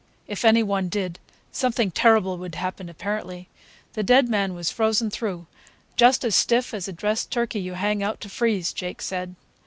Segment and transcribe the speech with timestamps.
[0.27, 1.19] If any one did,
[1.51, 3.49] something terrible would happen, apparently.
[3.93, 5.45] The dead man was frozen through,
[5.95, 9.35] "just as stiff as a dressed turkey you hang out to freeze," Jake said.